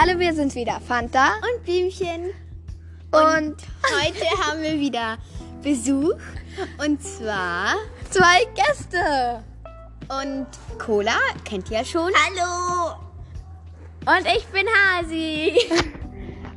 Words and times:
Hallo, 0.00 0.16
wir 0.20 0.32
sind 0.32 0.54
wieder 0.54 0.80
Fanta 0.80 1.32
und 1.38 1.64
Blümchen. 1.64 2.30
und, 3.10 3.56
Heute 3.82 4.26
haben 4.46 4.62
wir 4.62 4.78
wieder 4.78 5.18
Besuch 5.60 6.14
und 6.86 7.02
zwar 7.02 7.74
zwei 8.08 8.44
Gäste. 8.54 9.42
und 10.08 10.46
Cola 10.78 11.18
kennt 11.44 11.68
ihr 11.72 11.78
ja 11.78 11.84
schon. 11.84 12.12
Hallo! 12.14 12.94
Und 14.06 14.24
ich 14.24 14.46
bin 14.46 14.66
Hasi. 14.68 15.58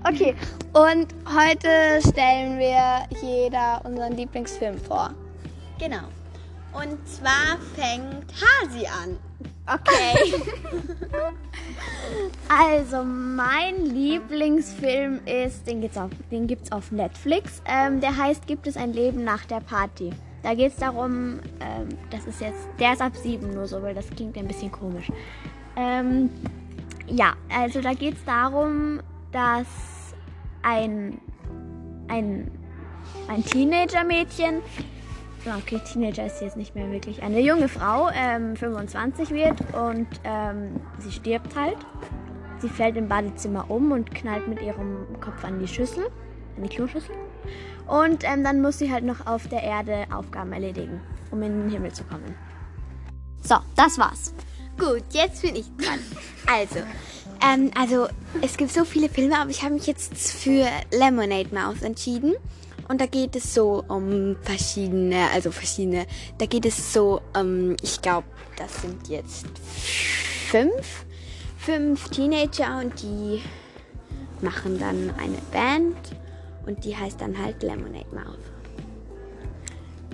Okay, 0.04 0.36
und 0.74 1.08
heute 1.28 2.00
stellen 2.08 2.60
wir 2.60 3.08
jeder 3.22 3.82
unseren 3.84 4.18
Lieblingsfilm 4.18 4.80
vor. 4.80 5.16
Genau. 5.80 6.10
Und 6.74 6.98
zwar 7.08 7.58
fängt 7.76 8.32
Hasi 8.34 8.86
an. 8.86 9.18
Okay. 9.68 10.42
also, 12.50 13.04
mein 13.04 13.86
Lieblingsfilm 13.86 15.22
ist, 15.26 15.66
den 15.68 15.82
gibt's 15.82 15.98
auf, 15.98 16.12
auf 16.72 16.92
Netflix. 16.92 17.62
Ähm, 17.66 18.02
der 18.02 18.18
heißt 18.18 18.48
Gibt 18.48 18.68
es 18.68 18.78
ein 18.78 18.94
Leben 18.94 19.24
nach 19.24 19.46
der 19.46 19.62
Party? 19.62 20.12
Da 20.44 20.56
geht 20.56 20.72
es 20.72 20.78
darum, 20.78 21.40
ähm, 21.60 21.90
das 22.10 22.26
ist 22.26 22.42
jetzt, 22.42 22.68
der 22.80 22.94
ist 22.94 23.02
ab 23.02 23.16
sieben 23.16 23.54
nur 23.54 23.68
so, 23.68 23.82
weil 23.82 23.94
das 23.94 24.10
klingt 24.10 24.38
ein 24.38 24.48
bisschen 24.48 24.72
komisch. 24.72 25.12
Ähm, 25.76 26.30
ja, 27.08 27.34
also 27.50 27.82
da 27.82 27.94
geht 27.94 28.16
es 28.16 28.26
darum, 28.26 29.02
dass 29.32 29.68
ein, 30.64 31.20
ein, 32.08 32.50
ein 33.28 33.46
Teenager-Mädchen 33.46 34.62
okay, 35.46 35.80
Teenager 35.92 36.26
ist 36.26 36.40
sie 36.40 36.46
jetzt 36.46 36.58
nicht 36.58 36.76
mehr 36.76 36.92
wirklich. 36.92 37.22
Eine 37.24 37.40
junge 37.40 37.68
Frau, 37.68 38.10
ähm, 38.14 38.56
25 38.56 39.32
wird 39.32 39.60
und 39.74 40.08
ähm, 40.24 40.80
sie 41.00 41.12
stirbt 41.12 41.56
halt. 41.56 41.78
Sie 42.60 42.70
fällt 42.70 42.96
im 42.96 43.08
Badezimmer 43.08 43.70
um 43.70 43.92
und 43.92 44.14
knallt 44.14 44.48
mit 44.48 44.62
ihrem 44.62 45.20
Kopf 45.20 45.44
an 45.44 45.60
die 45.60 45.68
Schüssel, 45.68 46.06
an 46.58 46.64
die 46.64 46.70
Kloschüssel. 46.70 47.16
Und 47.88 48.24
ähm, 48.24 48.44
dann 48.44 48.62
muss 48.62 48.78
sie 48.78 48.92
halt 48.92 49.04
noch 49.04 49.26
auf 49.26 49.48
der 49.48 49.64
Erde 49.64 50.06
Aufgaben 50.14 50.54
erledigen, 50.54 51.02
um 51.32 51.42
in 51.42 51.64
den 51.64 51.70
Himmel 51.70 51.92
zu 51.92 52.04
kommen. 52.04 52.36
So, 53.42 53.56
das 53.76 53.98
war's. 53.98 54.34
Gut, 54.78 55.04
jetzt 55.12 55.42
bin 55.42 55.56
ich 55.56 55.66
dran. 55.78 56.00
Also, 56.48 56.80
ähm, 57.40 57.72
also 57.80 58.08
es 58.42 58.58
gibt 58.58 58.72
so 58.72 58.84
viele 58.84 59.08
Filme, 59.08 59.38
aber 59.38 59.52
ich 59.52 59.62
habe 59.62 59.76
mich 59.76 59.86
jetzt 59.86 60.34
für 60.34 60.66
Lemonade 60.92 61.50
Mouse 61.54 61.84
entschieden. 61.84 62.34
Und 62.92 63.00
da 63.00 63.06
geht 63.06 63.38
es 63.38 63.54
so 63.54 63.86
um 63.88 64.36
verschiedene, 64.42 65.30
also 65.34 65.50
verschiedene, 65.50 66.06
da 66.40 66.46
geht 66.46 66.66
es 66.66 66.92
so, 66.92 67.22
ähm, 67.34 67.78
ich 67.82 68.02
glaube, 68.02 68.28
das 68.58 68.82
sind 68.82 69.08
jetzt 69.08 69.48
fünf, 70.50 71.06
fünf 71.58 72.10
Teenager 72.10 72.80
und 72.80 73.02
die 73.02 73.42
machen 74.42 74.78
dann 74.78 75.10
eine 75.18 75.38
Band 75.54 75.96
und 76.66 76.84
die 76.84 76.94
heißt 76.94 77.22
dann 77.22 77.42
halt 77.42 77.64
Lemonade 77.64 78.14
Mouth. 78.14 78.44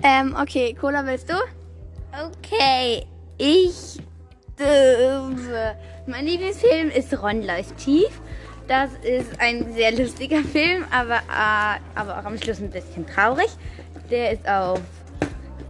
Ähm, 0.04 0.36
okay, 0.40 0.72
Cola, 0.80 1.04
willst 1.04 1.28
du? 1.28 1.34
Okay, 2.12 3.04
ich. 3.38 3.98
Äh, 4.60 5.18
mein 6.06 6.26
Lieblingsfilm 6.26 6.90
ist 6.90 7.12
Ron 7.20 7.42
läuft 7.42 7.76
tief. 7.78 8.20
Das 8.68 8.90
ist 9.02 9.40
ein 9.40 9.72
sehr 9.72 9.92
lustiger 9.92 10.42
Film, 10.42 10.84
aber, 10.90 11.16
äh, 11.16 11.80
aber 11.94 12.18
auch 12.18 12.24
am 12.26 12.36
Schluss 12.36 12.60
ein 12.60 12.70
bisschen 12.70 13.06
traurig. 13.06 13.48
Der 14.10 14.32
ist 14.32 14.46
auf 14.46 14.78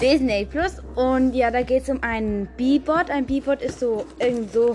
Disney 0.00 0.44
Plus 0.44 0.82
und 0.96 1.32
ja, 1.32 1.52
da 1.52 1.62
geht 1.62 1.84
es 1.84 1.88
um 1.88 2.02
einen 2.02 2.48
B-Bot. 2.56 3.08
Ein 3.08 3.24
B-Bot 3.24 3.62
ist 3.62 3.78
so 3.78 4.04
irgend 4.18 4.52
so 4.52 4.74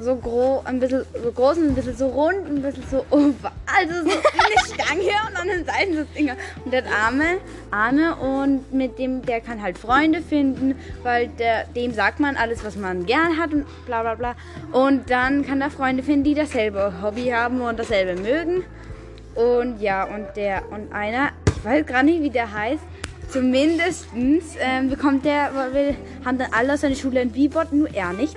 so 0.00 0.16
groß, 0.16 0.66
ein 0.66 0.80
bisschen 0.80 1.04
so 1.22 1.32
groß 1.32 1.58
und 1.58 1.68
ein 1.68 1.74
bisschen 1.74 1.96
so 1.96 2.08
rund, 2.08 2.46
ein 2.46 2.62
bisschen 2.62 2.84
so 2.90 3.04
oval. 3.10 3.52
Also 3.66 3.94
so 4.02 4.10
eine 4.10 4.74
Stange 4.74 5.10
und 5.28 5.36
an 5.36 5.48
den 5.48 5.64
Seiten 5.64 5.94
so 5.96 6.04
Dinger. 6.16 6.36
Und 6.64 6.72
der 6.72 6.84
hat 6.84 6.92
Arme, 6.92 7.38
Arme 7.70 8.16
und 8.16 8.72
mit 8.72 8.98
dem, 8.98 9.22
der 9.22 9.40
kann 9.40 9.62
halt 9.62 9.78
Freunde 9.78 10.22
finden, 10.22 10.74
weil 11.02 11.28
der, 11.28 11.64
dem 11.64 11.92
sagt 11.92 12.20
man 12.20 12.36
alles, 12.36 12.64
was 12.64 12.76
man 12.76 13.06
gern 13.06 13.38
hat 13.38 13.52
und 13.52 13.66
bla 13.86 14.02
bla 14.02 14.14
bla. 14.14 14.34
Und 14.72 15.10
dann 15.10 15.44
kann 15.44 15.60
er 15.60 15.70
Freunde 15.70 16.02
finden, 16.02 16.24
die 16.24 16.34
dasselbe 16.34 17.02
Hobby 17.02 17.26
haben 17.26 17.60
und 17.60 17.78
dasselbe 17.78 18.20
mögen. 18.20 18.64
Und 19.34 19.80
ja, 19.80 20.04
und 20.04 20.28
der, 20.36 20.62
und 20.70 20.92
einer, 20.92 21.30
ich 21.56 21.64
weiß 21.64 21.86
gar 21.86 22.02
nicht, 22.02 22.22
wie 22.22 22.30
der 22.30 22.52
heißt, 22.52 22.82
zumindest 23.28 24.06
ähm, 24.14 24.88
bekommt 24.88 25.24
der, 25.24 25.50
will, 25.72 25.94
haben 26.24 26.38
dann 26.38 26.52
alle 26.52 26.74
aus 26.74 26.80
seiner 26.80 26.94
Schule 26.94 27.20
ein 27.20 27.30
B-Bot, 27.30 27.72
nur 27.72 27.92
er 27.94 28.12
nicht. 28.12 28.36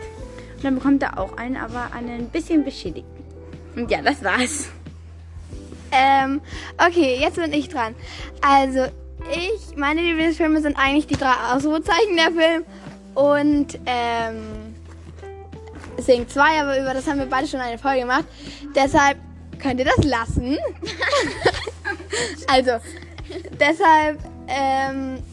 Und 0.59 0.66
dann 0.66 0.75
bekommt 0.75 1.02
er 1.03 1.18
auch 1.18 1.38
einen, 1.38 1.56
aber 1.56 1.94
einen 1.94 2.28
bisschen 2.28 2.66
beschädigten. 2.66 3.24
Und 3.78 3.90
ja, 3.90 4.02
das 4.02 4.22
war's. 4.22 4.68
Ähm, 5.92 6.42
okay, 6.78 7.18
jetzt 7.18 7.38
bin 7.38 7.53
ich 7.53 7.70
dran. 7.70 7.96
Also, 8.42 8.88
ich, 9.31 9.78
meine 9.78 10.02
Lieblingsfilme 10.02 10.62
sind 10.62 10.78
eigentlich 10.78 11.08
die 11.08 11.16
drei 11.16 11.34
Ausrufezeichen 11.53 12.18
der 12.18 12.31
Film 12.31 12.66
und, 13.16 13.80
ähm, 13.86 14.75
Sing 15.98 16.28
2, 16.28 16.62
aber 16.62 16.78
über 16.78 16.94
das 16.94 17.08
haben 17.08 17.19
wir 17.19 17.25
beide 17.25 17.48
schon 17.48 17.62
eine 17.62 17.78
Folge 17.78 18.02
gemacht. 18.02 18.25
Deshalb 18.75 19.18
könnt 19.59 19.80
ihr 19.80 19.86
das 19.86 20.03
lassen. 20.03 20.58
also, 22.48 22.72
deshalb, 23.58 24.19
ähm, 24.48 25.24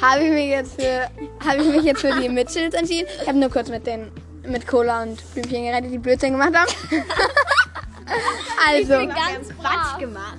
habe 0.00 0.24
ich 0.24 0.30
mich 0.30 0.48
jetzt 0.48 0.80
für, 0.80 1.08
habe 1.44 1.62
ich 1.62 1.68
mich 1.68 1.84
jetzt 1.84 2.00
für 2.00 2.20
die 2.20 2.28
Mitchells 2.28 2.74
entschieden. 2.74 3.08
Ich 3.20 3.28
habe 3.28 3.38
nur 3.38 3.50
kurz 3.50 3.68
mit 3.68 3.86
den, 3.86 4.10
mit 4.48 4.66
Cola 4.66 5.02
und 5.02 5.34
Blümchen 5.34 5.64
geredet, 5.64 5.92
die 5.92 5.98
Blödsinn 5.98 6.32
gemacht 6.32 6.54
haben. 6.54 6.70
also, 8.68 9.06
Ganz 9.06 9.48
Quatsch 9.58 9.98
gemacht. 9.98 10.38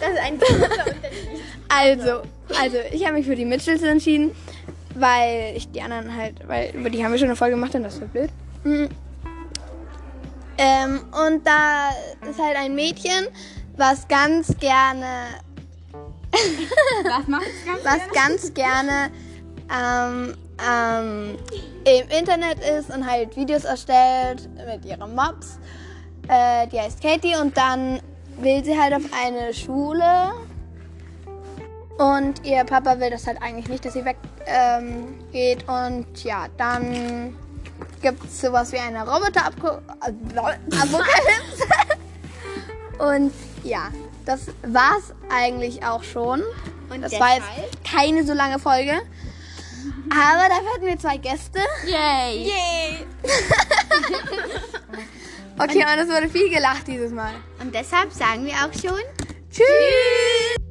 Das 0.00 0.10
ist 0.10 0.18
ein 0.18 0.38
großer 0.38 0.64
Unterschied. 0.64 1.40
Also, 1.68 2.22
also 2.60 2.78
ich 2.92 3.04
habe 3.04 3.14
mich 3.14 3.26
für 3.26 3.36
die 3.36 3.44
Mitchells 3.44 3.82
entschieden, 3.82 4.32
weil 4.94 5.52
ich 5.56 5.70
die 5.70 5.80
anderen 5.80 6.16
halt, 6.16 6.36
weil 6.48 6.74
über 6.74 6.90
die 6.90 7.04
haben 7.04 7.12
wir 7.12 7.18
schon 7.18 7.28
eine 7.28 7.36
Folge 7.36 7.54
gemacht 7.54 7.74
und 7.74 7.84
das 7.84 7.94
ist 7.94 8.00
so 8.00 8.06
blöd. 8.06 8.30
Mhm. 8.64 8.88
Ähm, 10.58 11.00
und 11.26 11.46
da 11.46 11.90
ist 12.28 12.38
halt 12.38 12.56
ein 12.56 12.74
Mädchen, 12.74 13.28
was 13.76 14.06
ganz 14.08 14.54
gerne, 14.58 15.28
Was 17.04 17.26
macht 17.28 17.46
ganz 17.64 17.84
was 17.84 18.12
ganz 18.12 18.54
gerne 18.54 19.10
ähm, 19.72 20.36
ähm, 20.58 21.38
im 21.84 22.08
Internet 22.08 22.58
ist 22.60 22.90
und 22.90 23.08
halt 23.08 23.36
Videos 23.36 23.64
erstellt 23.64 24.48
mit 24.66 24.84
ihren 24.84 25.14
Mobs. 25.14 25.58
Äh, 26.28 26.66
die 26.68 26.80
heißt 26.80 27.02
Katie 27.02 27.36
und 27.36 27.56
dann 27.56 28.00
will 28.38 28.64
sie 28.64 28.78
halt 28.78 28.94
auf 28.94 29.02
eine 29.12 29.54
Schule 29.54 30.32
und 32.00 32.44
ihr 32.46 32.64
Papa 32.64 32.98
will 32.98 33.10
das 33.10 33.26
halt 33.26 33.42
eigentlich 33.42 33.68
nicht, 33.68 33.84
dass 33.84 33.92
sie 33.92 34.02
weggeht. 34.04 34.30
Ähm, 34.46 35.18
und 35.66 36.24
ja, 36.24 36.46
dann 36.56 37.36
gibt 38.00 38.24
es 38.24 38.40
sowas 38.40 38.72
wie 38.72 38.78
eine 38.78 39.00
Roboter-Apokalypse. 39.00 41.66
und 42.98 43.32
ja, 43.62 43.90
das 44.24 44.46
war's 44.62 45.12
eigentlich 45.28 45.84
auch 45.84 46.02
schon. 46.02 46.42
Und 46.88 47.02
das 47.02 47.12
war 47.20 47.34
jetzt 47.34 47.84
keine 47.84 48.24
so 48.24 48.32
lange 48.32 48.58
Folge. 48.58 49.02
Aber 50.10 50.48
dafür 50.48 50.74
hatten 50.74 50.86
wir 50.86 50.98
zwei 50.98 51.16
Gäste. 51.16 51.60
Yay! 51.86 52.48
Yay! 52.48 53.06
okay, 55.58 55.84
und 55.84 55.98
es 55.98 56.08
wurde 56.08 56.28
viel 56.28 56.50
gelacht 56.50 56.86
dieses 56.86 57.12
Mal. 57.12 57.34
Und 57.60 57.74
deshalb 57.74 58.12
sagen 58.12 58.46
wir 58.46 58.54
auch 58.54 58.72
schon 58.72 59.00
Tschüss! 59.50 60.69